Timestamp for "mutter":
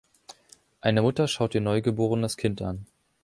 1.03-1.27